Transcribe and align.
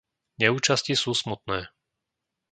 Neúčasti 0.41 0.93
sú 1.01 1.11
smutné. 1.21 1.59